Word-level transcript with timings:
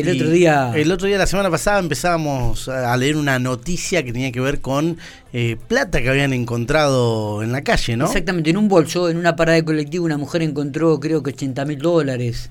El 0.00 0.08
otro 0.08 0.30
día. 0.30 0.72
El 0.74 0.90
otro 0.90 1.06
día, 1.06 1.18
la 1.18 1.26
semana 1.26 1.50
pasada, 1.50 1.78
empezábamos 1.78 2.68
a 2.68 2.96
leer 2.96 3.16
una 3.16 3.38
noticia 3.38 4.02
que 4.02 4.12
tenía 4.12 4.32
que 4.32 4.40
ver 4.40 4.60
con 4.60 4.96
eh, 5.32 5.56
plata 5.68 6.00
que 6.00 6.08
habían 6.08 6.32
encontrado 6.32 7.42
en 7.42 7.52
la 7.52 7.62
calle, 7.62 7.96
¿no? 7.96 8.06
Exactamente, 8.06 8.50
en 8.50 8.56
un 8.56 8.68
bolso, 8.68 9.08
en 9.08 9.16
una 9.16 9.36
parada 9.36 9.56
de 9.56 9.64
colectivo, 9.64 10.04
una 10.04 10.18
mujer 10.18 10.42
encontró, 10.42 10.98
creo 11.00 11.22
que 11.22 11.30
80 11.30 11.64
mil 11.64 11.78
dólares. 11.78 12.50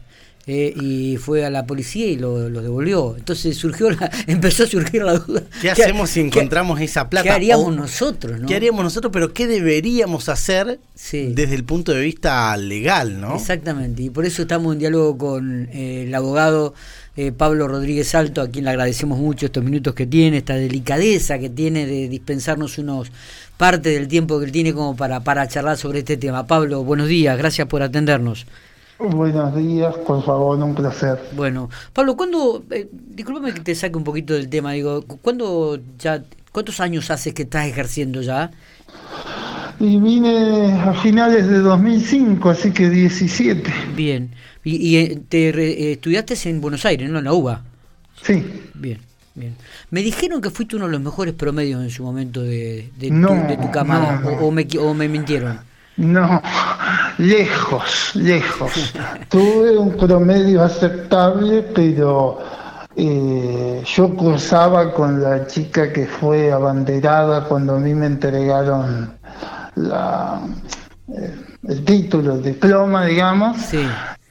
Eh, 0.53 0.73
y 0.75 1.15
fue 1.15 1.45
a 1.45 1.49
la 1.49 1.65
policía 1.65 2.07
y 2.07 2.17
lo, 2.17 2.49
devolvió. 2.49 3.15
Entonces 3.17 3.55
surgió 3.55 3.89
la, 3.89 4.11
empezó 4.27 4.63
a 4.63 4.67
surgir 4.67 5.01
la 5.01 5.13
duda. 5.13 5.43
¿Qué, 5.61 5.71
hacemos 5.71 6.09
si 6.09 6.19
encontramos 6.19 6.81
esa 6.81 7.09
plata? 7.09 7.23
¿Qué 7.23 7.29
haríamos 7.29 7.73
nosotros? 7.73 8.41
¿Qué 8.45 8.55
haríamos 8.57 8.83
nosotros? 8.83 9.13
Pero 9.13 9.33
¿qué 9.33 9.47
deberíamos 9.47 10.27
hacer 10.27 10.81
desde 10.93 11.55
el 11.55 11.63
punto 11.63 11.93
de 11.93 12.01
vista 12.01 12.57
legal? 12.57 13.21
¿no? 13.21 13.37
Exactamente. 13.37 14.03
Y 14.03 14.09
por 14.09 14.25
eso 14.25 14.41
estamos 14.41 14.73
en 14.73 14.79
diálogo 14.79 15.17
con 15.17 15.69
eh, 15.71 16.03
el 16.05 16.13
abogado 16.13 16.73
eh, 17.15 17.31
Pablo 17.31 17.69
Rodríguez 17.69 18.13
Alto, 18.13 18.41
a 18.41 18.49
quien 18.49 18.65
le 18.65 18.71
agradecemos 18.71 19.19
mucho 19.19 19.45
estos 19.45 19.63
minutos 19.63 19.95
que 19.95 20.05
tiene, 20.05 20.39
esta 20.39 20.55
delicadeza 20.55 21.39
que 21.39 21.49
tiene 21.49 21.85
de 21.85 22.09
dispensarnos 22.09 22.77
unos 22.77 23.09
parte 23.55 23.91
del 23.91 24.09
tiempo 24.09 24.37
que 24.37 24.47
él 24.47 24.51
tiene 24.51 24.73
como 24.73 24.97
para, 24.97 25.21
para 25.21 25.47
charlar 25.47 25.77
sobre 25.77 25.99
este 25.99 26.17
tema. 26.17 26.45
Pablo, 26.45 26.83
buenos 26.83 27.07
días, 27.07 27.37
gracias 27.37 27.69
por 27.69 27.83
atendernos. 27.83 28.47
Buenos 29.09 29.55
días, 29.55 29.95
por 30.05 30.23
favor, 30.23 30.59
un 30.59 30.75
placer. 30.75 31.19
Bueno, 31.35 31.69
Pablo, 31.91 32.15
¿cuándo, 32.15 32.63
eh, 32.69 32.87
discúlpame 32.91 33.51
que 33.51 33.61
te 33.61 33.73
saque 33.73 33.97
un 33.97 34.03
poquito 34.03 34.35
del 34.35 34.47
tema, 34.47 34.73
digo, 34.73 35.03
¿cuándo 35.23 35.79
ya, 35.97 36.23
cuántos 36.51 36.79
años 36.79 37.09
haces 37.09 37.33
que 37.33 37.43
estás 37.43 37.65
ejerciendo 37.65 38.21
ya? 38.21 38.51
Y 39.79 39.97
vine 39.99 40.73
a 40.73 40.93
finales 40.93 41.47
de 41.47 41.59
2005, 41.59 42.49
así 42.49 42.71
que 42.71 42.91
17. 42.91 43.73
Bien, 43.95 44.29
y, 44.63 44.97
eh, 44.97 45.19
te 45.27 45.49
eh, 45.49 45.93
estudiaste 45.93 46.37
en 46.47 46.61
Buenos 46.61 46.85
Aires, 46.85 47.09
¿no? 47.09 47.17
En 47.17 47.25
la 47.25 47.33
UBA. 47.33 47.63
Sí. 48.21 48.43
Bien. 48.75 48.99
Bien. 49.33 49.55
Me 49.89 50.03
dijeron 50.03 50.41
que 50.41 50.51
fuiste 50.51 50.75
uno 50.75 50.85
de 50.85 50.91
los 50.91 51.01
mejores 51.01 51.33
promedios 51.33 51.81
en 51.81 51.89
su 51.89 52.03
momento 52.03 52.41
de, 52.43 52.89
de, 52.99 53.09
tu, 53.09 53.47
de 53.47 53.57
tu, 53.57 53.71
camada, 53.71 54.21
o, 54.41 54.51
me, 54.51 54.67
o 54.77 54.93
me 54.93 55.07
mintieron. 55.07 55.70
No, 55.97 56.41
lejos, 57.17 58.11
lejos. 58.15 58.93
Tuve 59.29 59.77
un 59.77 59.95
promedio 59.97 60.63
aceptable, 60.63 61.63
pero 61.75 62.39
eh, 62.95 63.83
yo 63.85 64.15
cursaba 64.15 64.93
con 64.93 65.21
la 65.21 65.45
chica 65.47 65.91
que 65.91 66.07
fue 66.07 66.51
abanderada 66.51 67.43
cuando 67.43 67.75
a 67.75 67.79
mí 67.79 67.93
me 67.93 68.05
entregaron 68.05 69.13
la, 69.75 70.41
eh, 71.09 71.35
el 71.67 71.83
título, 71.83 72.35
el 72.35 72.43
diploma, 72.43 73.05
digamos. 73.05 73.57
Sí. 73.57 73.85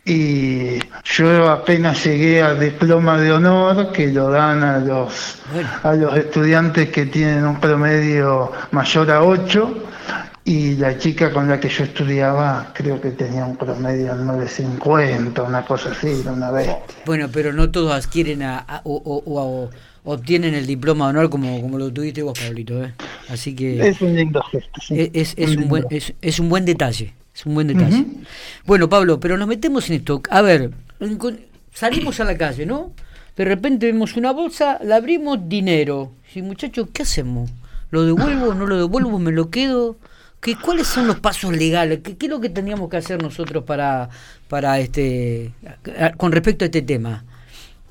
Y 0.04 0.80
yo 1.04 1.50
apenas 1.50 2.04
llegué 2.04 2.42
al 2.42 2.58
diploma 2.58 3.18
de 3.18 3.32
honor 3.32 3.92
que 3.92 4.08
lo 4.08 4.30
dan 4.30 4.64
a 4.64 4.78
los, 4.78 5.36
a 5.82 5.92
los 5.92 6.16
estudiantes 6.16 6.88
que 6.88 7.06
tienen 7.06 7.46
un 7.46 7.60
promedio 7.60 8.50
mayor 8.72 9.10
a 9.10 9.22
8 9.22 9.84
y 10.44 10.76
la 10.76 10.96
chica 10.98 11.32
con 11.32 11.48
la 11.48 11.60
que 11.60 11.68
yo 11.68 11.84
estudiaba 11.84 12.72
creo 12.74 13.00
que 13.00 13.10
tenía 13.10 13.44
un 13.44 13.56
promedio 13.56 14.16
de 14.16 14.24
950, 14.24 15.42
una 15.42 15.64
cosa 15.64 15.90
así, 15.92 16.22
una 16.26 16.50
vez. 16.50 16.68
Bueno, 17.04 17.28
pero 17.32 17.52
no 17.52 17.70
todos 17.70 17.92
adquieren 17.92 18.42
a, 18.42 18.80
o, 18.84 19.70
obtienen 20.04 20.54
el 20.54 20.66
diploma 20.66 21.06
de 21.06 21.10
honor 21.10 21.30
como, 21.30 21.60
como 21.60 21.78
lo 21.78 21.92
tuviste 21.92 22.22
vos, 22.22 22.38
Pablito. 22.38 22.82
¿eh? 22.82 22.94
Así 23.28 23.54
que 23.54 23.86
es 23.86 24.00
un 24.00 24.16
lindo 24.16 24.42
gesto. 24.42 24.80
Es, 24.90 25.34
un, 25.56 25.68
buen, 25.68 25.84
es, 25.90 26.40
un 26.40 26.48
buen 26.48 26.64
detalle. 26.64 27.12
Es 27.34 27.46
un 27.46 27.54
buen 27.54 27.66
detalle. 27.66 28.06
Bueno, 28.64 28.88
Pablo, 28.88 29.20
pero 29.20 29.36
nos 29.36 29.46
metemos 29.46 29.88
en 29.90 29.96
esto. 29.96 30.22
A 30.30 30.42
ver, 30.42 30.70
salimos 31.72 32.18
a 32.20 32.24
la 32.24 32.36
calle, 32.36 32.66
¿no? 32.66 32.92
De 33.36 33.44
repente 33.44 33.86
vemos 33.86 34.16
una 34.16 34.32
bolsa, 34.32 34.78
la 34.82 34.96
abrimos, 34.96 35.48
dinero. 35.48 36.12
Y 36.34 36.42
muchachos, 36.42 36.88
¿qué 36.92 37.02
hacemos? 37.02 37.50
¿Lo 37.90 38.04
devuelvo? 38.04 38.54
¿No 38.54 38.66
lo 38.66 38.76
devuelvo? 38.76 39.18
¿Me 39.18 39.32
lo 39.32 39.50
quedo? 39.50 39.96
¿Qué, 40.40 40.56
¿Cuáles 40.56 40.86
son 40.86 41.06
los 41.06 41.20
pasos 41.20 41.54
legales? 41.54 42.00
¿Qué, 42.02 42.16
¿Qué, 42.16 42.26
es 42.26 42.30
lo 42.30 42.40
que 42.40 42.48
teníamos 42.48 42.88
que 42.88 42.96
hacer 42.96 43.22
nosotros 43.22 43.64
para, 43.64 44.08
para 44.48 44.78
este, 44.78 45.52
con 46.16 46.32
respecto 46.32 46.64
a 46.64 46.66
este 46.66 46.82
tema? 46.82 47.24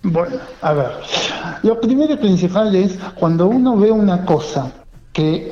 Bueno, 0.02 0.38
a 0.62 0.74
ver, 0.74 0.92
lo 1.64 1.80
primero 1.80 2.14
y 2.14 2.18
principal 2.18 2.74
es 2.74 2.98
cuando 3.16 3.48
uno 3.48 3.78
ve 3.78 3.92
una 3.92 4.26
cosa 4.26 4.72
que 5.12 5.52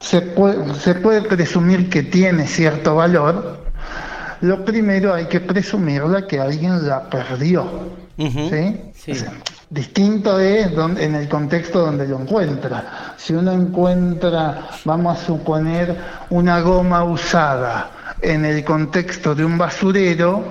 se 0.00 0.22
puede, 0.22 0.74
se 0.74 0.94
puede 0.94 1.22
presumir 1.22 1.90
que 1.90 2.02
tiene 2.02 2.46
cierto 2.46 2.94
valor, 2.94 3.62
lo 4.40 4.64
primero 4.64 5.14
hay 5.14 5.26
que 5.26 5.40
presumirla 5.40 6.26
que 6.26 6.40
alguien 6.40 6.86
la 6.86 7.08
perdió. 7.10 7.90
¿sí? 8.16 8.80
sí. 8.94 9.12
Distinto 9.72 10.38
es 10.38 10.70
en 10.98 11.14
el 11.14 11.30
contexto 11.30 11.78
donde 11.78 12.06
lo 12.06 12.20
encuentra. 12.20 13.14
Si 13.16 13.32
uno 13.32 13.52
encuentra, 13.52 14.68
vamos 14.84 15.18
a 15.18 15.24
suponer, 15.24 15.96
una 16.28 16.60
goma 16.60 17.02
usada 17.04 17.88
en 18.20 18.44
el 18.44 18.62
contexto 18.64 19.34
de 19.34 19.46
un 19.46 19.56
basurero, 19.56 20.44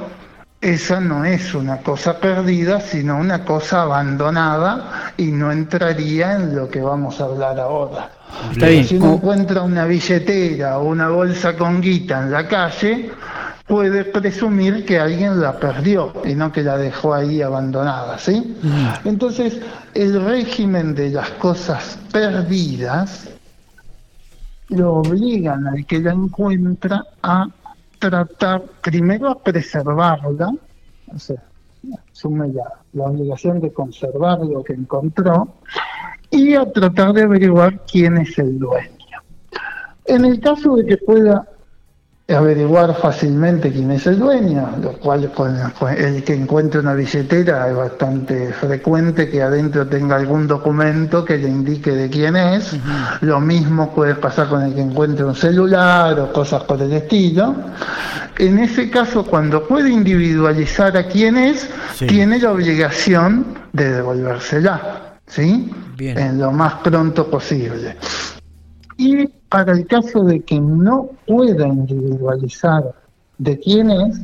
esa 0.59 0.99
no 0.99 1.23
es 1.23 1.53
una 1.53 1.77
cosa 1.77 2.17
perdida, 2.17 2.81
sino 2.81 3.19
una 3.19 3.45
cosa 3.45 3.83
abandonada 3.83 5.13
y 5.17 5.25
no 5.27 5.51
entraría 5.51 6.33
en 6.33 6.55
lo 6.55 6.67
que 6.67 6.81
vamos 6.81 7.21
a 7.21 7.25
hablar 7.25 7.59
ahora. 7.59 8.09
Si 8.87 8.97
uno 8.97 9.13
encuentra 9.13 9.61
una 9.61 9.85
billetera 9.85 10.79
o 10.79 10.85
una 10.85 11.09
bolsa 11.09 11.55
con 11.55 11.79
guita 11.79 12.23
en 12.23 12.31
la 12.31 12.47
calle, 12.47 13.11
puede 13.71 14.03
presumir 14.03 14.85
que 14.85 14.99
alguien 14.99 15.39
la 15.39 15.57
perdió 15.57 16.11
y 16.25 16.35
no 16.35 16.51
que 16.51 16.61
la 16.61 16.77
dejó 16.77 17.13
ahí 17.13 17.41
abandonada, 17.41 18.17
¿sí? 18.17 18.57
Entonces, 19.05 19.61
el 19.93 20.21
régimen 20.25 20.93
de 20.93 21.11
las 21.11 21.29
cosas 21.29 21.97
perdidas 22.11 23.29
lo 24.67 24.95
obligan 24.95 25.67
al 25.67 25.85
que 25.85 25.99
la 25.99 26.11
encuentra 26.11 27.05
a 27.23 27.47
tratar 27.97 28.61
primero 28.83 29.29
a 29.29 29.41
preservarla, 29.41 30.51
o 31.07 31.17
sea, 31.17 31.41
asume 32.11 32.49
la, 32.49 32.73
la 32.91 33.05
obligación 33.05 33.61
de 33.61 33.71
conservar 33.71 34.39
lo 34.39 34.65
que 34.65 34.73
encontró 34.73 35.47
y 36.29 36.55
a 36.55 36.69
tratar 36.69 37.13
de 37.13 37.21
averiguar 37.21 37.79
quién 37.89 38.17
es 38.17 38.37
el 38.37 38.59
dueño. 38.59 39.21
En 40.03 40.25
el 40.25 40.41
caso 40.41 40.75
de 40.75 40.85
que 40.87 40.97
pueda 40.97 41.47
averiguar 42.33 42.95
fácilmente 42.95 43.71
quién 43.71 43.91
es 43.91 44.07
el 44.07 44.19
dueño, 44.19 44.69
lo 44.81 44.93
cual 44.93 45.31
el 45.97 46.23
que 46.23 46.33
encuentre 46.33 46.79
una 46.79 46.93
billetera 46.93 47.69
es 47.69 47.75
bastante 47.75 48.53
frecuente 48.53 49.29
que 49.29 49.41
adentro 49.41 49.87
tenga 49.87 50.15
algún 50.15 50.47
documento 50.47 51.25
que 51.25 51.37
le 51.37 51.49
indique 51.49 51.91
de 51.91 52.09
quién 52.09 52.35
es. 52.35 52.75
Lo 53.21 53.39
mismo 53.39 53.93
puede 53.93 54.15
pasar 54.15 54.49
con 54.49 54.63
el 54.63 54.73
que 54.73 54.81
encuentre 54.81 55.25
un 55.25 55.35
celular 55.35 56.19
o 56.19 56.33
cosas 56.33 56.63
por 56.63 56.81
el 56.81 56.93
estilo. 56.93 57.55
En 58.37 58.59
ese 58.59 58.89
caso, 58.89 59.25
cuando 59.25 59.67
puede 59.67 59.89
individualizar 59.89 60.95
a 60.97 61.07
quién 61.07 61.37
es, 61.37 61.69
tiene 61.99 62.39
la 62.39 62.51
obligación 62.51 63.45
de 63.73 63.91
devolvérsela, 63.91 65.17
¿sí? 65.27 65.71
En 65.99 66.39
lo 66.39 66.51
más 66.51 66.75
pronto 66.75 67.29
posible. 67.29 67.95
Y 68.97 69.29
para 69.51 69.73
el 69.73 69.85
caso 69.85 70.23
de 70.23 70.39
que 70.39 70.62
no 70.62 71.09
pueda 71.28 71.67
individualizar 71.67 72.84
de 73.38 73.59
quién 73.59 73.91
es, 73.91 74.17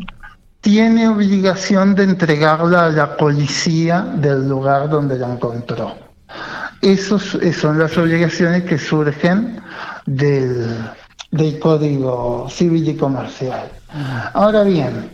tiene 0.62 1.10
obligación 1.10 1.96
de 1.96 2.04
entregarla 2.04 2.86
a 2.86 2.90
la 2.90 3.18
policía 3.18 4.02
del 4.02 4.48
lugar 4.48 4.88
donde 4.90 5.20
la 5.20 5.34
encontró. 5.34 5.96
Esas 6.82 7.38
son 7.60 7.78
las 7.78 7.98
obligaciones 7.98 8.64
que 8.64 8.78
surgen 8.78 9.60
del, 10.06 10.78
del 11.32 11.60
Código 11.60 12.48
Civil 12.50 12.88
y 12.88 12.96
Comercial. 12.96 13.70
Ahora 14.34 14.64
bien, 14.64 15.10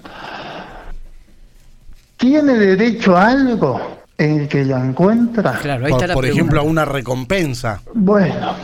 ¿tiene 2.17 2.53
derecho 2.53 3.17
a 3.17 3.29
algo 3.29 3.81
en 4.19 4.41
el 4.41 4.47
que 4.47 4.63
la 4.63 4.85
encuentra? 4.85 5.53
Claro, 5.53 5.87
ahí 5.87 5.91
está 5.91 6.13
por, 6.13 6.25
ejemplo, 6.27 6.61
a 6.61 6.63
una 6.63 6.85
recompensa. 6.85 7.81
Bueno. 7.95 8.55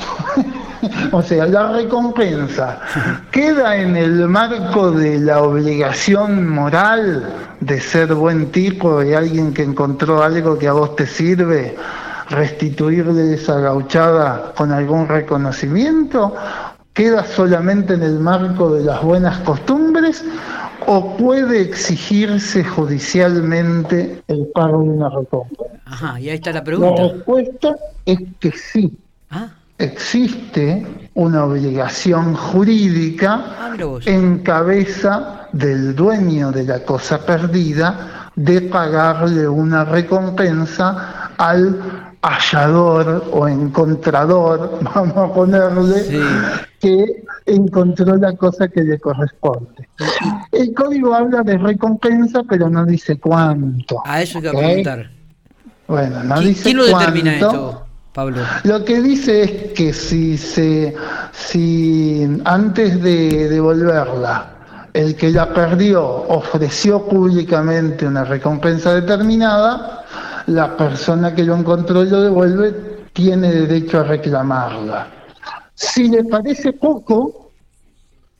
o 1.11 1.21
sea, 1.21 1.45
la 1.45 1.71
recompensa 1.71 2.79
queda 3.31 3.75
en 3.75 3.95
el 3.95 4.27
marco 4.27 4.91
de 4.91 5.19
la 5.19 5.41
obligación 5.41 6.47
moral 6.47 7.33
de 7.59 7.79
ser 7.79 8.13
buen 8.13 8.51
tipo 8.51 9.03
y 9.03 9.13
alguien 9.13 9.53
que 9.53 9.63
encontró 9.63 10.23
algo 10.23 10.57
que 10.57 10.67
a 10.67 10.73
vos 10.73 10.95
te 10.95 11.05
sirve, 11.05 11.75
restituirle 12.29 13.33
esa 13.33 13.59
gauchada 13.59 14.53
con 14.55 14.71
algún 14.71 15.07
reconocimiento, 15.07 16.35
queda 16.93 17.23
solamente 17.25 17.93
en 17.93 18.03
el 18.03 18.19
marco 18.19 18.73
de 18.73 18.83
las 18.83 19.01
buenas 19.03 19.37
costumbres 19.39 20.23
o 20.87 21.17
puede 21.17 21.61
exigirse 21.61 22.63
judicialmente 22.63 24.21
el 24.27 24.47
pago 24.47 24.81
de 24.81 24.89
una 24.89 25.09
recompensa. 25.09 25.75
Ajá, 25.85 26.19
y 26.19 26.29
ahí 26.29 26.35
está 26.35 26.53
la 26.53 26.63
pregunta. 26.63 27.03
La 27.03 27.13
respuesta 27.13 27.75
es 28.05 28.19
que 28.39 28.51
sí. 28.51 28.97
Ah 29.29 29.49
existe 29.79 30.85
una 31.15 31.45
obligación 31.45 32.35
jurídica 32.35 33.43
ah, 33.59 33.75
en 34.05 34.39
cabeza 34.39 35.47
del 35.51 35.95
dueño 35.95 36.51
de 36.51 36.65
la 36.65 36.83
cosa 36.83 37.25
perdida 37.25 38.29
de 38.35 38.61
pagarle 38.61 39.47
una 39.47 39.83
recompensa 39.83 41.31
al 41.37 42.11
hallador 42.21 43.25
o 43.31 43.47
encontrador, 43.47 44.79
vamos 44.95 45.17
a 45.17 45.33
ponerle, 45.33 46.21
que 46.79 47.23
encontró 47.45 48.15
la 48.15 48.35
cosa 48.35 48.67
que 48.67 48.83
le 48.83 48.99
corresponde. 48.99 49.89
El 50.51 50.73
código 50.73 51.13
habla 51.13 51.41
de 51.43 51.57
recompensa, 51.57 52.43
pero 52.47 52.69
no 52.69 52.85
dice 52.85 53.17
cuánto. 53.19 54.01
A 54.05 54.21
eso 54.21 54.41
que 54.41 54.49
preguntar. 54.49 55.09
Bueno, 55.87 56.23
no 56.23 56.39
dice 56.39 56.63
¿Quién 56.63 56.77
lo 56.77 56.85
determina 56.85 57.33
esto, 57.33 57.87
Pablo? 58.19 58.41
Lo 58.63 58.83
que 58.83 59.01
dice 59.01 59.43
es 59.43 59.51
que 59.73 59.93
si 59.93 60.37
se, 60.37 60.93
si 61.31 62.27
antes 62.43 63.01
de 63.01 63.47
devolverla 63.47 64.55
el 64.93 65.15
que 65.15 65.29
la 65.31 65.53
perdió 65.53 66.03
ofreció 66.03 67.05
públicamente 67.07 68.05
una 68.05 68.25
recompensa 68.25 68.93
determinada, 68.93 70.03
la 70.47 70.75
persona 70.75 71.33
que 71.33 71.43
lo 71.43 71.55
encontró 71.55 72.03
y 72.03 72.09
lo 72.09 72.21
devuelve 72.21 72.73
tiene 73.13 73.51
derecho 73.51 74.01
a 74.01 74.03
reclamarla. 74.03 75.07
Si 75.75 76.09
le 76.09 76.25
parece 76.25 76.73
poco 76.73 77.51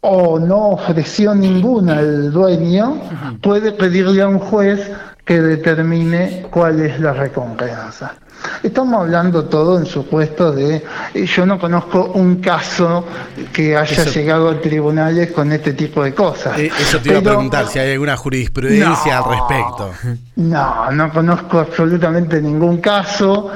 o 0.02 0.40
no 0.40 0.72
ofreció 0.72 1.34
ninguna 1.34 2.02
el 2.02 2.32
dueño, 2.34 3.02
puede 3.42 3.72
pedirle 3.72 4.22
a 4.24 4.28
un 4.28 4.40
juez 4.40 4.92
que 5.30 5.40
determine 5.40 6.48
cuál 6.50 6.82
es 6.82 7.00
la 7.00 7.14
recompensa. 7.14 8.16
Estamos 8.64 9.02
hablando 9.02 9.46
todo 9.46 9.78
en 9.78 9.86
supuesto 9.86 10.52
de, 10.52 10.84
eh, 11.14 11.26
yo 11.28 11.46
no 11.46 11.60
conozco 11.60 12.14
un 12.16 12.38
caso 12.38 13.06
que 13.54 13.78
haya 13.78 14.06
llegado 14.06 14.50
a 14.50 14.60
tribunales 14.60 15.32
con 15.32 15.52
este 15.52 15.74
tipo 15.74 16.04
de 16.04 16.16
cosas. 16.16 16.58
Eh, 16.58 16.72
eso 16.80 17.00
te 17.00 17.10
iba 17.10 17.20
a 17.20 17.22
preguntar 17.22 17.68
si 17.68 17.78
hay 17.78 17.92
alguna 17.92 18.18
jurisprudencia 18.18 19.20
al 19.20 19.26
respecto. 19.26 19.92
No, 20.38 20.92
no 20.94 21.14
conozco 21.14 21.60
absolutamente 21.60 22.42
ningún 22.42 22.82
caso. 22.82 23.52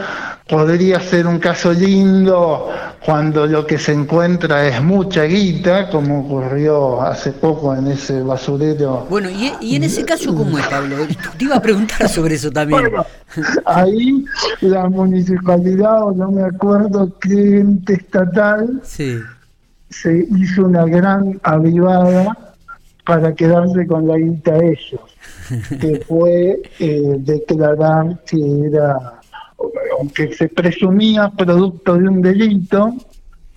Podría 0.48 1.00
ser 1.00 1.25
un 1.25 1.40
caso 1.40 1.72
lindo 1.72 2.69
cuando 3.06 3.48
lo 3.48 3.66
que 3.66 3.78
se 3.78 3.94
encuentra 3.94 4.68
es 4.68 4.81
mucha 4.81 5.24
guita, 5.24 5.90
como 5.90 6.22
ocurrió 6.22 7.01
hace 7.01 7.31
poco 7.31 7.74
en 7.74 7.88
ese 7.88 8.22
basurero. 8.22 9.07
Bueno, 9.10 9.30
¿y, 9.30 9.75
en 9.75 9.84
ese 9.84 10.04
caso 10.04 10.36
cómo 10.36 10.60
es, 10.60 10.68
Pablo? 10.68 10.98
Te 11.38 11.45
iba 11.45 11.56
a 11.56 11.62
preguntar 11.62 12.10
sobre 12.10 12.36
eso 12.36 12.51
también. 12.51 12.92
ahí 13.66 14.25
la 14.62 14.90
municipalidad, 14.90 16.04
o 16.04 16.12
no 16.12 16.31
me 16.31 16.44
acuerdo 16.44 17.18
qué 17.19 17.60
ente 17.60 17.94
estatal, 17.94 18.81
se 18.84 20.28
hizo 20.38 20.66
una 20.66 20.86
gran 20.86 21.39
avivada 21.44 22.54
para 23.06 23.34
quedarse 23.34 23.86
con 23.88 24.07
la 24.07 24.18
guita 24.18 24.57
ellos, 24.57 25.01
que 25.80 26.04
fue 26.07 26.62
eh, 26.80 27.16
declarar 27.19 28.19
que 28.25 28.39
era 28.68 29.19
aunque 29.98 30.34
se 30.34 30.50
presumía 30.50 31.30
producto 31.30 31.95
de 31.95 32.07
un 32.07 32.22
delito 32.22 32.95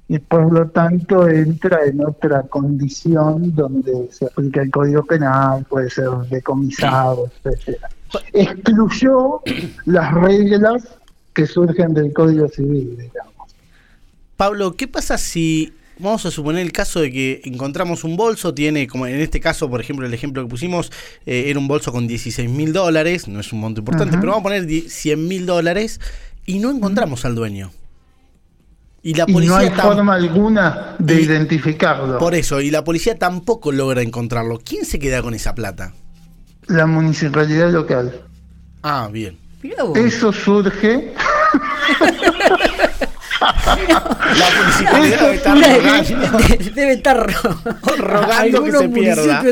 y 0.09 0.19
por 0.19 0.53
lo 0.53 0.69
tanto 0.69 1.29
entra 1.29 1.85
en 1.85 2.05
otra 2.05 2.43
condición 2.43 3.55
donde 3.55 4.09
se 4.13 4.27
aplica 4.27 4.63
el 4.63 4.71
Código 4.71 5.05
Penal, 5.05 5.65
puede 5.69 5.91
ser 5.91 6.11
decomisado, 6.31 7.31
etcétera. 7.45 7.89
Excluyó 8.33 9.41
las 9.87 10.15
reglas 10.15 10.87
que 11.35 11.47
surgen 11.47 11.93
del 11.93 12.13
Código 12.13 12.49
Civil, 12.49 12.97
digamos. 12.97 13.35
Pablo, 14.37 14.77
¿qué 14.77 14.87
pasa 14.87 15.19
si 15.19 15.73
vamos 15.99 16.27
a 16.27 16.31
suponer 16.31 16.63
el 16.63 16.73
caso 16.73 17.01
de 17.01 17.11
que 17.11 17.41
encontramos 17.45 18.05
un 18.05 18.17
bolso, 18.17 18.55
tiene, 18.55 18.87
como 18.87 19.07
en 19.07 19.21
este 19.21 19.41
caso, 19.41 19.69
por 19.69 19.81
ejemplo, 19.81 20.07
el 20.07 20.15
ejemplo 20.15 20.43
que 20.43 20.49
pusimos, 20.49 20.93
eh, 21.25 21.45
era 21.47 21.59
un 21.59 21.69
bolso 21.69 21.93
con 21.93 22.07
16 22.07 22.49
mil 22.51 22.73
dólares, 22.73 23.29
no 23.29 23.41
es 23.41 23.53
un 23.53 23.61
monto 23.61 23.81
importante, 23.81 24.17
pero 24.19 24.33
vamos 24.33 24.41
a 24.41 24.43
poner 24.43 24.89
100 24.89 25.27
mil 25.27 25.47
dólares 25.47 26.01
y 26.47 26.59
no 26.59 26.71
encontramos 26.71 27.25
al 27.25 27.35
dueño. 27.35 27.73
Y 29.03 29.15
la 29.15 29.27
policía 29.27 29.51
no 29.51 29.57
hay 29.57 29.71
forma 29.71 30.15
alguna 30.15 30.97
de 30.99 31.21
identificarlo. 31.21 32.19
Por 32.19 32.35
eso, 32.35 32.61
y 32.61 32.71
la 32.71 32.83
policía 32.83 33.19
tampoco 33.19 33.71
logra 33.71 34.03
encontrarlo. 34.03 34.59
¿Quién 34.65 34.85
se 34.85 34.99
queda 34.99 35.23
con 35.23 35.35
esa 35.35 35.55
plata? 35.55 35.93
La 36.67 36.87
municipalidad 36.87 37.71
local. 37.71 38.23
Ah, 38.83 39.09
bien. 39.13 39.39
Eso 39.95 40.33
surge 40.33 41.13
La 43.47 44.51
municipalidad 44.59 45.21
debe 45.21 45.35
estar 45.35 45.57
rogando. 45.57 46.39
Debe 46.75 46.93
estar 46.93 47.27
rogando 47.99 48.65
que 48.65 48.73
se 48.73 48.89
pierda. 48.89 49.45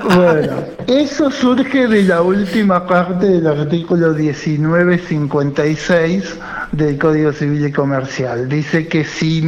Bueno, 0.00 0.64
eso 0.86 1.30
surge 1.30 1.86
de 1.86 2.04
la 2.04 2.22
última 2.22 2.86
parte 2.86 3.26
del 3.26 3.46
artículo 3.46 4.14
1956 4.14 6.38
del 6.72 6.98
Código 6.98 7.32
Civil 7.32 7.66
y 7.66 7.72
Comercial. 7.72 8.48
Dice 8.48 8.88
que 8.88 9.04
si 9.04 9.42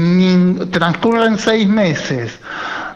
transcurren 0.71 1.39
seis 1.39 1.67
meses 1.69 2.39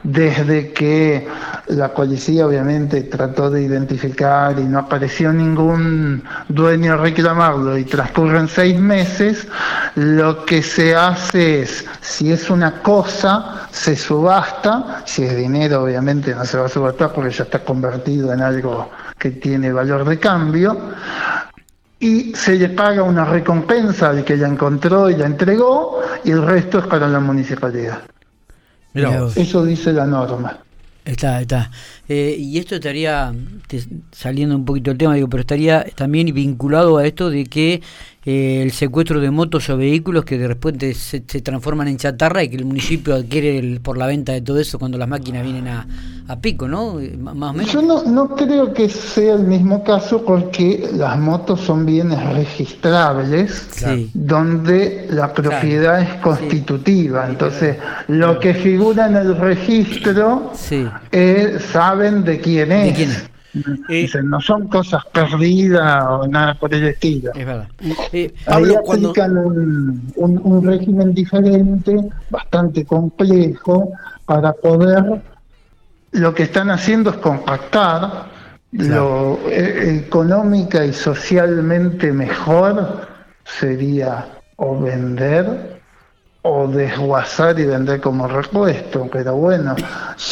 desde 0.03 0.73
que 0.73 1.27
la 1.69 1.93
policía 1.93 2.47
obviamente 2.47 3.03
trató 3.03 3.51
de 3.51 3.63
identificar 3.63 4.59
y 4.59 4.65
no 4.65 4.79
apareció 4.81 5.33
ningún 5.33 6.23
dueño 6.49 6.95
a 6.95 6.97
reclamarlo 6.97 7.77
y 7.77 7.85
transcurren 7.85 8.49
seis 8.49 8.79
meses, 8.79 9.47
lo 9.95 10.45
que 10.45 10.63
se 10.63 10.95
hace 10.95 11.63
es, 11.63 11.85
si 12.01 12.33
es 12.33 12.49
una 12.51 12.83
cosa, 12.83 13.69
se 13.71 13.97
subasta, 13.97 15.03
si 15.05 15.25
es 15.25 15.37
dinero 15.37 15.83
obviamente 15.83 16.35
no 16.35 16.45
se 16.45 16.59
va 16.59 16.67
a 16.67 16.69
subastar 16.69 17.13
porque 17.13 17.31
ya 17.31 17.45
está 17.45 17.61
convertido 17.61 18.33
en 18.33 18.41
algo 18.41 18.91
que 19.19 19.33
tiene 19.33 19.73
valor 19.73 20.05
de 20.05 20.19
cambio, 20.19 20.77
y 22.01 22.33
se 22.35 22.55
le 22.55 22.69
paga 22.69 23.03
una 23.03 23.25
recompensa 23.25 24.11
al 24.11 24.25
que 24.25 24.37
la 24.37 24.47
encontró 24.47 25.11
y 25.11 25.17
la 25.17 25.27
entregó 25.27 26.01
y 26.23 26.31
el 26.31 26.47
resto 26.47 26.79
es 26.79 26.87
para 26.87 27.09
la 27.09 27.19
municipalidad. 27.19 28.03
Eso 29.37 29.65
dice 29.65 29.93
la 29.93 30.07
norma. 30.07 30.59
Está, 31.05 31.41
está. 31.41 31.71
Eh, 32.07 32.37
y 32.39 32.59
esto 32.59 32.75
estaría, 32.75 33.33
saliendo 34.13 34.55
un 34.55 34.67
poquito 34.67 34.91
del 34.91 34.99
tema, 34.99 35.15
digo, 35.15 35.29
pero 35.29 35.41
estaría 35.41 35.85
también 35.95 36.35
vinculado 36.35 36.99
a 36.99 37.07
esto 37.07 37.31
de 37.31 37.47
que 37.47 37.81
eh, 38.31 38.61
el 38.61 38.73
secuestro 38.73 39.21
de 39.21 39.31
motos 39.31 39.71
o 39.71 39.79
vehículos 39.79 40.27
que 40.27 40.37
de 40.37 40.47
repente 40.47 40.93
se, 40.93 41.21
transforman 41.23 41.89
en 41.89 41.97
chatarra 41.97 42.43
y 42.43 42.51
que 42.51 42.57
el 42.57 42.67
municipio 42.67 43.15
adquiere 43.15 43.81
por 43.81 43.97
la 43.97 44.07
venta 44.07 44.33
de 44.33 44.43
todo 44.43 44.61
eso 44.61 44.79
cuando 44.79 44.99
las 44.99 45.09
máquinas 45.09 45.43
vienen 45.45 45.67
a, 45.67 45.87
pico, 46.43 46.69
¿no? 46.69 47.01
Eh, 47.01 47.17
más 47.17 47.53
o 47.53 47.53
menos. 47.55 47.73
Yo 47.73 47.81
no, 47.81 48.03
no 48.03 48.37
creo 48.37 48.75
que 48.75 48.91
sea 48.91 49.37
el 49.37 49.45
mismo 49.45 49.83
caso 49.83 50.23
porque 50.27 50.91
las 50.93 51.19
motos 51.19 51.63
son 51.63 51.87
bienes 51.87 52.23
registrables 52.35 53.67
donde 54.13 55.07
la 55.09 55.33
propiedad 55.33 56.03
es 56.03 56.13
constitutiva. 56.17 57.29
Entonces, 57.31 57.79
lo 58.09 58.39
que 58.41 58.53
figura 58.53 59.07
en 59.07 59.17
el 59.17 59.39
registro 59.39 60.53
saben 61.73 62.25
de 62.25 62.41
quién 62.43 62.73
es. 62.73 62.85
¿De 62.89 62.93
quién 62.93 63.11
es? 63.11 63.28
Dicen, 63.89 64.29
no 64.29 64.41
son 64.41 64.69
cosas 64.69 65.05
perdidas 65.07 66.05
o 66.09 66.27
nada 66.27 66.55
por 66.55 66.75
el 66.75 66.85
estilo. 66.85 67.33
Es 67.35 67.47
verdad. 67.47 67.69
Eh, 68.13 68.35
Ahí 68.47 68.75
aplican 68.75 69.37
un, 69.37 70.63
régimen 70.65 71.15
diferente, 71.15 71.97
bastante 72.31 72.85
complejo, 72.85 73.91
para 74.27 74.53
poder. 74.53 75.23
Lo 76.13 76.35
que 76.35 76.45
están 76.45 76.71
haciendo 76.71 77.11
es 77.11 77.17
compactar 77.17 78.27
lo 78.73 79.39
eh, 79.49 80.03
económica 80.07 80.85
y 80.85 80.93
socialmente 80.93 82.13
mejor 82.13 83.09
sería 83.45 84.27
o 84.57 84.79
vender 84.79 85.78
o 86.51 86.67
desguazar 86.67 87.59
y 87.61 87.67
vender 87.67 88.01
como 88.01 88.27
repuesto, 88.27 89.07
pero 89.13 89.37
bueno, 89.37 89.77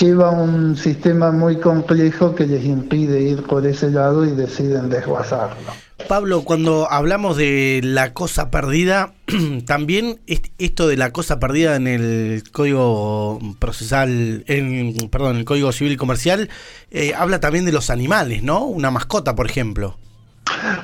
lleva 0.00 0.30
un 0.30 0.74
sistema 0.74 1.30
muy 1.30 1.56
complejo 1.56 2.34
que 2.34 2.46
les 2.46 2.64
impide 2.64 3.20
ir 3.20 3.42
por 3.42 3.66
ese 3.66 3.90
lado 3.90 4.24
y 4.24 4.30
deciden 4.30 4.88
desguazarlo. 4.88 5.72
Pablo, 6.08 6.42
cuando 6.42 6.90
hablamos 6.90 7.36
de 7.36 7.80
la 7.82 8.14
cosa 8.14 8.50
perdida, 8.50 9.12
también 9.66 10.20
esto 10.26 10.88
de 10.88 10.96
la 10.96 11.10
cosa 11.10 11.38
perdida 11.38 11.76
en 11.76 11.86
el 11.86 12.44
código 12.50 13.38
procesal, 13.58 14.44
en, 14.46 14.94
perdón, 15.10 15.32
en 15.32 15.36
el 15.38 15.44
código 15.44 15.70
civil 15.72 15.92
y 15.92 15.96
comercial, 15.96 16.48
eh, 16.90 17.12
habla 17.14 17.40
también 17.40 17.66
de 17.66 17.72
los 17.72 17.90
animales, 17.90 18.42
¿no? 18.42 18.64
Una 18.64 18.90
mascota, 18.90 19.34
por 19.34 19.50
ejemplo. 19.50 19.98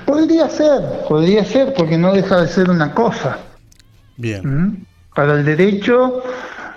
Podría 0.04 0.50
ser, 0.50 0.82
podría 1.08 1.44
ser, 1.44 1.72
porque 1.74 1.96
no 1.96 2.12
deja 2.12 2.42
de 2.42 2.48
ser 2.48 2.68
una 2.68 2.92
cosa. 2.92 3.38
Bien. 4.16 4.42
¿Mm? 4.44 4.91
Para 5.14 5.34
el 5.34 5.44
derecho, 5.44 6.22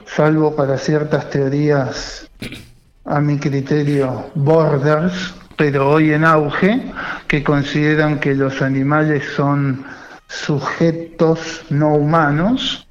salvo 0.06 0.56
para 0.56 0.78
ciertas 0.78 1.30
teorías, 1.30 2.30
a 3.06 3.22
mi 3.22 3.38
criterio, 3.38 4.30
borders, 4.36 5.34
pero 5.56 5.90
hoy 5.90 6.12
en 6.12 6.26
auge, 6.26 6.92
que 7.28 7.44
consideran 7.44 8.20
que 8.20 8.36
los 8.36 8.62
animales 8.62 9.24
son 9.36 9.86
sujetos 10.28 11.64
no 11.70 11.96
humanos, 11.96 12.88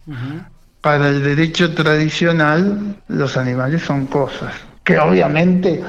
para 0.81 1.09
el 1.09 1.23
derecho 1.23 1.75
tradicional 1.75 2.97
los 3.09 3.37
animales 3.37 3.83
son 3.83 4.07
cosas, 4.07 4.55
que 4.85 4.99
obviamente 4.99 5.83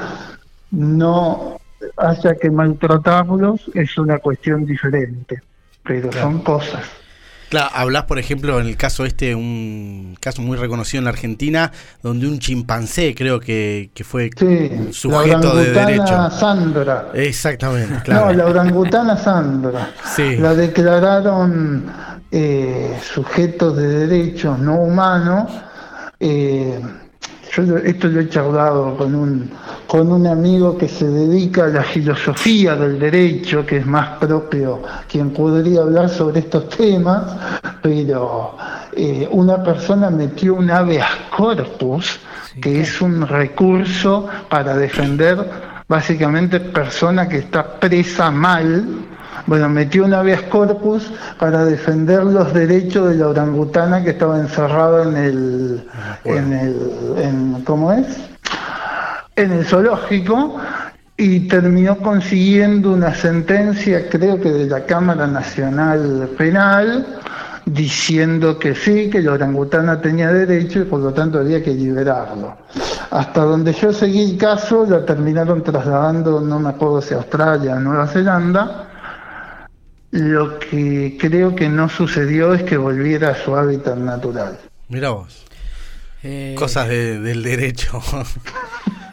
no 0.71 1.57
haya 1.97 2.35
que 2.35 2.49
maltratarlos 2.49 3.69
es 3.73 3.97
una 3.97 4.19
cuestión 4.19 4.65
diferente, 4.65 5.41
pero 5.83 6.11
son 6.11 6.39
cosas. 6.39 6.83
Claro, 7.49 7.69
hablas, 7.73 8.03
por 8.03 8.19
ejemplo, 8.19 8.59
en 8.59 8.67
el 8.67 8.77
caso 8.77 9.05
este, 9.05 9.35
un 9.35 10.17
caso 10.19 10.41
muy 10.41 10.57
reconocido 10.57 10.99
en 10.99 11.05
la 11.05 11.11
Argentina, 11.11 11.71
donde 12.01 12.27
un 12.27 12.39
chimpancé 12.39 13.13
creo 13.15 13.39
que, 13.39 13.91
que 13.93 14.03
fue 14.03 14.29
sujeto 14.91 15.55
de 15.55 15.71
derecho. 15.71 16.29
Sandra. 16.31 17.09
Exactamente, 17.13 18.01
claro. 18.03 18.27
No, 18.27 18.33
la 18.33 18.45
orangutana 18.45 19.17
Sandra. 19.17 19.91
Sí. 20.15 20.37
La 20.37 20.53
declararon 20.53 21.85
eh, 22.31 22.97
sujetos 23.13 23.77
de 23.77 24.07
derechos 24.07 24.59
no 24.59 24.75
humanos. 24.75 25.51
Eh, 26.19 26.79
yo 27.63 27.77
esto 27.77 28.07
lo 28.07 28.19
he 28.19 28.29
charlado 28.29 28.97
con 28.97 29.15
un, 29.15 29.51
con 29.87 30.11
un 30.11 30.27
amigo 30.27 30.77
que 30.77 30.87
se 30.87 31.07
dedica 31.07 31.65
a 31.65 31.67
la 31.67 31.83
filosofía 31.83 32.75
del 32.75 32.99
derecho, 32.99 33.65
que 33.65 33.77
es 33.77 33.85
más 33.85 34.17
propio 34.17 34.81
quien 35.07 35.31
podría 35.31 35.81
hablar 35.81 36.09
sobre 36.09 36.39
estos 36.39 36.69
temas, 36.69 37.23
pero 37.81 38.57
eh, 38.93 39.27
una 39.31 39.63
persona 39.63 40.09
metió 40.09 40.55
un 40.55 40.69
habeas 40.69 41.11
corpus, 41.35 42.19
que 42.61 42.81
es 42.81 43.01
un 43.01 43.27
recurso 43.27 44.27
para 44.49 44.75
defender 44.75 45.37
básicamente 45.87 46.59
persona 46.59 47.27
que 47.27 47.37
está 47.37 47.79
presa 47.79 48.31
mal, 48.31 48.85
bueno, 49.47 49.69
metió 49.69 50.05
un 50.05 50.13
habeas 50.13 50.41
corpus 50.43 51.11
para 51.39 51.65
defender 51.65 52.23
los 52.23 52.53
derechos 52.53 53.09
de 53.09 53.15
la 53.15 53.29
orangutana 53.29 54.03
que 54.03 54.11
estaba 54.11 54.39
encerrada 54.39 55.03
en 55.03 55.17
el, 55.17 55.87
en 56.23 56.53
el, 56.53 56.75
en, 57.17 57.63
¿cómo 57.63 57.91
es? 57.91 58.07
En 59.35 59.51
el 59.51 59.65
zoológico 59.65 60.57
y 61.17 61.41
terminó 61.47 61.97
consiguiendo 61.97 62.91
una 62.91 63.13
sentencia, 63.13 64.09
creo 64.09 64.39
que 64.39 64.51
de 64.51 64.67
la 64.67 64.85
Cámara 64.85 65.27
Nacional 65.27 66.29
Penal, 66.37 67.05
diciendo 67.65 68.59
que 68.59 68.75
sí, 68.75 69.09
que 69.09 69.21
la 69.21 69.33
orangutana 69.33 69.99
tenía 69.99 70.31
derecho 70.31 70.81
y 70.81 70.83
por 70.83 70.99
lo 70.99 71.13
tanto 71.13 71.39
había 71.39 71.63
que 71.63 71.73
liberarlo. 71.73 72.55
Hasta 73.11 73.43
donde 73.43 73.73
yo 73.73 73.93
seguí 73.93 74.31
el 74.31 74.37
caso, 74.37 74.85
la 74.87 75.05
terminaron 75.05 75.63
trasladando, 75.63 76.41
no 76.41 76.59
me 76.59 76.69
acuerdo 76.69 77.01
si 77.01 77.13
a 77.13 77.17
Australia 77.17 77.75
o 77.75 77.79
Nueva 77.79 78.07
Zelanda, 78.07 78.84
lo 80.15 80.59
que 80.59 81.17
creo 81.19 81.55
que 81.55 81.67
no 81.67 81.89
sucedió 81.89 82.53
es 82.53 82.63
que 82.63 82.77
volviera 82.77 83.31
a 83.31 83.35
su 83.35 83.55
hábitat 83.55 83.97
natural. 83.97 84.57
Mira 84.87 85.09
vos. 85.09 85.45
Eh, 86.23 86.55
Cosas 86.57 86.87
del 86.89 87.43
derecho. 87.43 88.01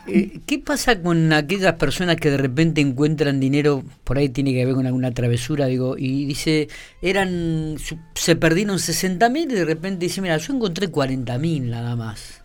Eh, 0.09 0.41
¿Qué 0.47 0.59
pasa 0.59 1.01
con 1.01 1.33
aquellas 1.33 1.75
personas 1.75 2.17
que 2.17 2.29
de 2.29 2.37
repente 2.37 2.81
encuentran 2.81 3.39
dinero, 3.39 3.85
por 4.03 4.19
ahí 4.19 4.29
tiene 4.29 4.53
que 4.53 4.67
ver 4.67 4.75
con 4.75 4.85
alguna 4.85 5.13
travesura, 5.13 5.67
digo, 5.67 5.97
y 5.97 6.25
dice, 6.25 6.69
eran, 7.01 7.77
se 8.15 8.35
perdieron 8.35 8.81
60 8.81 9.29
mil 9.29 9.53
y 9.53 9.55
de 9.55 9.65
repente 9.65 10.07
dice, 10.07 10.21
mira, 10.21 10.37
yo 10.39 10.55
encontré 10.55 10.89
40 10.89 11.39
mil 11.39 11.71
nada 11.71 11.95
más. 11.95 12.43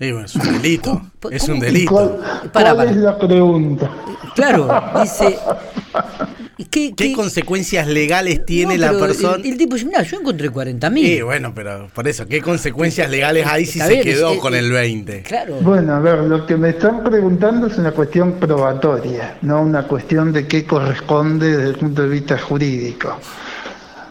es 0.00 0.34
un 0.34 0.60
delito. 0.60 1.00
Es 1.30 1.48
un 1.48 1.60
delito. 1.60 2.18
¿Cuál, 2.52 2.88
es 2.88 2.96
la 2.96 3.18
pregunta? 3.20 3.90
Claro, 4.34 4.68
dice, 5.00 5.38
¿Qué, 6.70 7.12
consecuencias 7.14 7.88
legales 7.88 8.46
tiene 8.46 8.78
la 8.78 8.92
persona? 8.92 9.42
El, 9.42 9.56
tipo 9.56 9.74
dice, 9.74 9.86
mira, 9.86 10.02
yo 10.02 10.20
encontré 10.20 10.50
40 10.50 10.90
mil. 10.90 11.06
Sí, 11.06 11.22
bueno, 11.22 11.52
pero 11.54 11.88
por 11.92 12.06
eso, 12.06 12.26
¿qué 12.26 12.40
consecuencias 12.40 13.10
legales 13.10 13.46
hay 13.46 13.66
si 13.66 13.80
se 13.80 14.00
quedó 14.00 14.38
con 14.38 14.54
el 14.54 14.70
20? 14.70 15.22
Claro. 15.22 15.56
Bueno, 15.60 15.94
a 15.94 16.00
ver, 16.00 16.20
lo 16.20 16.46
que 16.46 16.56
me 16.56 16.70
están 16.70 17.02
preguntando 17.02 17.66
es 17.66 17.76
una 17.76 17.90
cuestión 17.90 18.34
probatoria, 18.34 19.36
no 19.42 19.62
una 19.62 19.86
cuestión 19.88 20.32
de 20.32 20.46
qué 20.46 20.64
corresponde 20.64 21.56
desde 21.56 21.70
el 21.70 21.76
punto 21.76 22.02
de 22.02 22.08
vista 22.08 22.38
jurídico. 22.38 23.18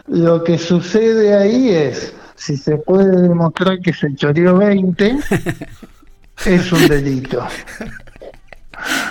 Lo 0.08 0.44
que 0.44 0.58
sucede 0.58 1.34
ahí 1.34 1.70
es, 1.70 2.12
si 2.36 2.58
se 2.58 2.76
puede 2.76 3.22
demostrar 3.22 3.80
que 3.80 3.94
se 3.94 4.14
choreó 4.14 4.58
20, 4.58 5.18
es 6.44 6.72
un 6.72 6.88
delito. 6.88 7.46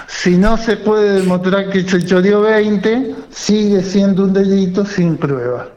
Si 0.08 0.38
no 0.38 0.58
se 0.58 0.78
puede 0.78 1.22
demostrar 1.22 1.70
que 1.70 1.88
se 1.88 2.06
choreó 2.06 2.42
20, 2.42 3.16
sigue 3.30 3.84
siendo 3.84 4.24
un 4.24 4.34
delito 4.34 4.86
sin 4.86 5.18
prueba. 5.18 5.70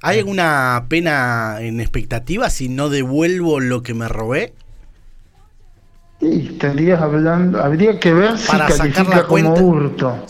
¿Hay 0.00 0.18
alguna 0.18 0.86
pena 0.88 1.58
en 1.60 1.80
expectativa 1.80 2.50
si 2.50 2.68
no 2.68 2.88
devuelvo 2.88 3.60
lo 3.60 3.82
que 3.82 3.94
me 3.94 4.08
robé? 4.08 4.54
Sí, 6.20 6.48
estarías 6.52 7.00
hablando, 7.00 7.62
habría 7.62 8.00
que 8.00 8.14
ver 8.14 8.38
si 8.38 8.56
califica 8.56 9.26
como 9.26 9.54
hurto. 9.54 10.26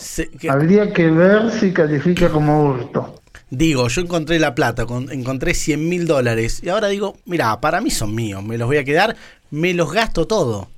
Habría 0.49 0.93
que 0.93 1.11
ver 1.11 1.51
si 1.53 1.73
califica 1.73 2.29
como 2.31 2.65
hurto. 2.65 3.21
Digo, 3.51 3.89
yo 3.89 4.01
encontré 4.03 4.39
la 4.41 4.55
plata, 4.55 4.85
encontré 5.11 5.55
100 5.55 5.89
mil 5.89 6.07
dólares 6.07 6.61
y 6.63 6.71
ahora 6.71 6.89
digo, 6.89 7.17
mira, 7.27 7.61
para 7.61 7.81
mí 7.81 7.91
son 7.91 8.15
míos, 8.15 8.43
me 8.43 8.59
los 8.59 8.67
voy 8.67 8.79
a 8.79 8.85
quedar, 8.85 9.15
me 9.51 9.75
los 9.75 9.93
gasto 9.93 10.27
todo 10.27 10.69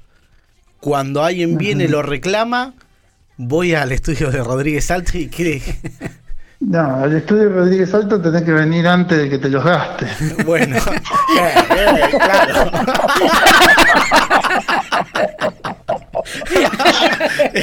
cuando 0.81 1.25
alguien 1.25 1.59
viene 1.59 1.85
y 1.85 1.89
lo 1.89 2.03
reclama, 2.03 2.75
voy 3.37 3.75
al 3.75 3.93
estudio 3.93 4.31
de 4.31 4.43
Rodríguez 4.43 4.91
Alto 4.91 5.19
y 5.19 5.29
¿qué? 5.29 5.63
No, 6.61 6.97
al 6.97 7.15
estudio 7.15 7.43
de 7.43 7.49
Rodríguez 7.51 7.93
Alto 7.93 8.21
tenés 8.21 8.43
que 8.43 8.53
venir 8.53 8.89
antes 8.89 9.19
de 9.19 9.29
que 9.29 9.39
te 9.39 9.51
los 9.51 9.63
gastes. 9.63 10.11
Bueno, 10.47 10.79
claro. 12.11 12.71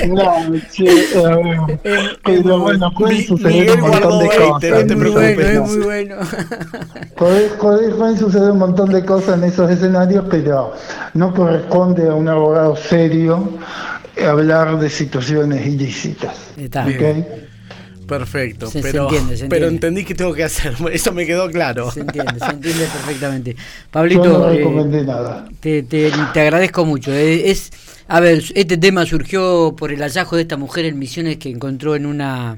No, 0.07 0.51
che, 0.71 0.85
eh, 0.85 2.17
pero 2.23 2.59
bueno, 2.59 2.91
pueden 2.93 3.25
suceder 3.25 3.71
un 3.71 3.89
montón 3.89 4.19
de 4.19 4.27
cosas. 4.27 4.85
No 4.85 4.97
muy 4.97 5.11
bueno, 5.11 5.41
es 5.41 5.69
muy 5.69 5.79
bueno. 5.79 6.15
pueden 7.15 8.17
suceder 8.17 8.51
un 8.51 8.59
montón 8.59 8.91
de 8.91 9.05
cosas 9.05 9.37
en 9.37 9.45
esos 9.45 9.69
escenarios, 9.69 10.25
pero 10.29 10.73
no 11.13 11.33
corresponde 11.33 12.07
a 12.07 12.13
un 12.13 12.27
abogado 12.27 12.75
serio 12.75 13.57
hablar 14.21 14.79
de 14.79 14.89
situaciones 14.89 15.65
ilícitas. 15.65 16.35
Está 16.57 16.85
Perfecto, 18.07 18.69
pero, 18.81 19.07
pero 19.49 19.67
entendí 19.67 20.03
que 20.03 20.13
tengo 20.13 20.33
que 20.33 20.43
hacer, 20.43 20.73
eso 20.91 21.13
me 21.13 21.25
quedó 21.25 21.49
claro. 21.49 21.89
Se 21.91 22.01
entiende, 22.01 22.33
se 22.37 22.51
entiende 22.51 22.85
perfectamente. 22.93 23.55
Pablito, 23.89 24.51
eh, 24.51 25.03
nada. 25.05 25.45
Te, 25.59 25.83
te, 25.83 26.11
te, 26.33 26.41
agradezco 26.41 26.85
mucho. 26.85 27.13
Eh, 27.13 27.49
es, 27.49 27.71
a 28.07 28.19
ver, 28.19 28.43
este 28.55 28.77
tema 28.77 29.05
surgió 29.05 29.75
por 29.77 29.91
el 29.91 30.01
hallazgo 30.01 30.35
de 30.35 30.43
esta 30.43 30.57
mujer 30.57 30.85
en 30.85 30.99
Misiones 30.99 31.37
que 31.37 31.49
encontró 31.49 31.95
en 31.95 32.05
una 32.05 32.57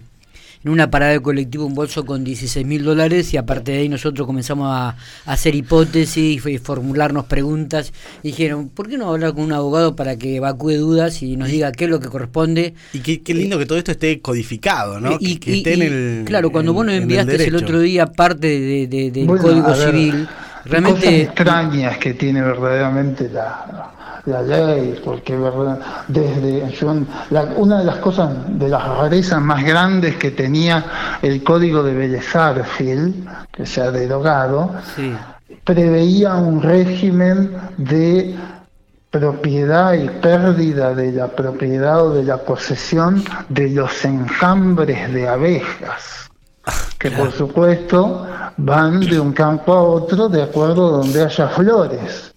en 0.66 0.72
una 0.72 0.90
parada 0.90 1.12
de 1.12 1.22
colectivo 1.22 1.66
un 1.66 1.76
bolso 1.76 2.06
con 2.06 2.24
16 2.24 2.66
mil 2.66 2.84
dólares 2.84 3.32
y 3.36 3.38
aparte 3.38 3.72
de 3.72 3.78
ahí 3.80 3.90
nosotros 3.90 4.26
comenzamos 4.26 4.68
a, 4.72 4.96
hacer 5.26 5.54
hipótesis 5.54 6.44
y 6.44 6.58
formularnos 6.58 7.26
preguntas. 7.26 7.94
Y 8.24 8.30
dijeron, 8.30 8.70
¿por 8.70 8.90
qué 8.90 8.98
no 8.98 9.10
hablar 9.10 9.36
con 9.36 9.44
un 9.44 9.54
abogado 9.54 9.96
para 9.96 10.18
que 10.18 10.38
evacúe 10.38 10.72
dudas 10.72 11.22
y 11.22 11.38
nos 11.38 11.50
diga 11.50 11.72
qué 11.72 11.84
es 11.84 11.92
lo 11.92 12.00
que 12.00 12.10
corresponde? 12.10 12.74
Y 12.94 13.00
qué, 13.00 13.34
lindo 13.36 13.60
que 13.60 13.68
todo 13.68 13.78
esto 13.78 13.92
esté 13.92 14.20
codificado, 14.22 15.00
¿no? 15.00 15.18
Y, 15.20 15.38
que, 15.38 15.58
esté 15.58 15.74
en 15.76 15.82
el, 15.84 16.24
claro, 16.26 16.50
cuando 16.52 16.74
vos 16.74 16.84
nos 16.84 16.96
enviaste 16.96 17.46
el, 17.46 17.56
otro 17.56 17.80
día 17.80 18.08
parte 18.08 18.88
de, 18.88 19.12
del 19.12 19.28
Código 19.28 19.76
Civil, 19.76 20.28
realmente... 20.66 21.00
Cosas 21.00 21.14
extrañas 21.14 21.98
que 22.00 22.16
tiene 22.16 22.42
verdaderamente 22.42 23.30
la 23.30 23.95
la 24.26 24.42
ley, 24.42 25.00
porque 25.04 25.38
desde 26.08 26.64
una 27.58 27.80
de 27.80 27.86
las 27.86 27.98
cosas, 27.98 28.32
de 28.48 28.70
las 28.70 28.88
rarezas 28.88 29.42
más 29.42 29.64
grandes 29.64 30.16
que 30.18 30.32
tenía 30.32 30.84
el 31.22 31.44
código 31.44 31.84
de 31.84 31.94
Vélez 31.94 32.26
que 33.52 33.66
se 33.66 33.82
ha 33.82 33.92
derogado, 33.92 34.72
preveía 35.64 36.36
un 36.36 36.62
régimen 36.62 37.56
de 37.78 38.36
propiedad 39.10 39.94
y 39.94 40.10
pérdida 40.10 40.94
de 40.94 41.12
la 41.14 41.28
propiedad 41.28 42.06
o 42.08 42.14
de 42.14 42.24
la 42.24 42.38
posesión 42.38 43.24
de 43.48 43.70
los 43.70 44.04
enjambres 44.04 45.14
de 45.14 45.28
abejas, 45.28 46.30
que 47.00 47.12
por 47.12 47.32
supuesto 47.32 48.28
van 48.58 49.00
de 49.00 49.20
un 49.20 49.32
campo 49.32 49.74
a 49.74 49.82
otro 49.84 50.28
de 50.28 50.44
acuerdo 50.44 50.88
a 50.88 50.92
donde 50.98 51.24
haya 51.24 51.48
flores. 51.48 52.35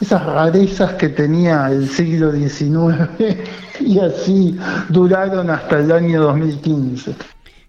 Esas 0.00 0.24
rarezas 0.24 0.94
que 0.94 1.08
tenía 1.08 1.68
el 1.70 1.88
siglo 1.88 2.32
XIX 2.32 3.08
y 3.80 3.98
así 3.98 4.56
duraron 4.88 5.50
hasta 5.50 5.80
el 5.80 5.90
año 5.92 6.22
2015. 6.22 7.14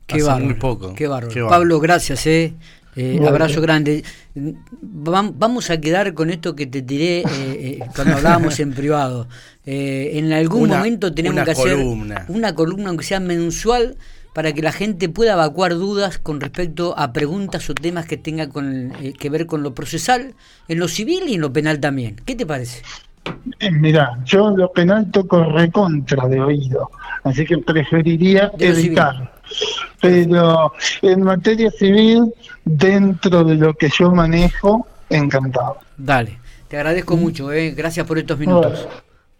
Qué 0.05 0.21
bárbaro, 0.21 0.59
poco. 0.59 0.93
Qué 0.93 1.07
bárbaro. 1.07 1.47
Pablo, 1.47 1.79
gracias, 1.79 2.27
eh. 2.27 2.53
eh 2.95 3.19
abrazo 3.27 3.61
grande. 3.61 4.03
Vamos 4.33 5.69
a 5.69 5.79
quedar 5.79 6.13
con 6.13 6.29
esto 6.29 6.55
que 6.55 6.67
te 6.67 6.81
tiré 6.81 7.19
eh, 7.19 7.25
eh, 7.29 7.79
cuando 7.95 8.15
hablábamos 8.15 8.59
en 8.59 8.73
privado. 8.73 9.27
en 9.65 10.31
algún 10.33 10.69
momento 10.69 11.13
tenemos 11.13 11.43
que 11.43 11.51
hacer 11.51 11.77
una 12.27 12.55
columna, 12.55 12.89
aunque 12.89 13.05
sea 13.05 13.19
mensual, 13.19 13.97
para 14.35 14.51
que 14.51 14.61
la 14.61 14.73
gente 14.73 15.07
pueda 15.07 15.31
evacuar 15.31 15.75
dudas 15.75 16.19
con 16.19 16.41
respecto 16.41 16.93
a 16.97 17.13
preguntas 17.13 17.69
o 17.69 17.73
temas 17.73 18.05
que 18.05 18.17
tenga 18.17 18.43
eh, 18.43 19.13
que 19.17 19.29
ver 19.29 19.45
con 19.45 19.63
lo 19.63 19.73
procesal, 19.73 20.35
en 20.67 20.77
lo 20.77 20.89
civil 20.89 21.23
y 21.29 21.35
en 21.35 21.41
lo 21.41 21.53
penal 21.53 21.79
también. 21.79 22.17
¿Qué 22.25 22.35
te 22.35 22.45
parece? 22.45 22.81
Eh, 23.61 23.71
mira, 23.71 24.19
yo 24.25 24.49
en 24.49 24.57
lo 24.57 24.69
penal 24.73 25.09
toco 25.09 25.41
recontra 25.45 26.27
de 26.27 26.41
oído, 26.41 26.91
así 27.23 27.45
que 27.45 27.59
preferiría 27.59 28.51
evitar. 28.59 29.35
Pero 30.01 30.73
en 31.01 31.21
materia 31.23 31.71
civil, 31.71 32.33
dentro 32.65 33.41
de 33.45 33.55
lo 33.55 33.73
que 33.73 33.87
yo 33.87 34.11
manejo, 34.11 34.85
encantado. 35.09 35.77
Dale, 35.95 36.39
te 36.67 36.75
agradezco 36.75 37.15
mm. 37.15 37.19
mucho, 37.21 37.53
eh. 37.53 37.71
gracias 37.71 38.05
por 38.05 38.17
estos 38.17 38.37
minutos. 38.37 38.85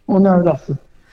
Un 0.06 0.26
abrazo. 0.26 0.78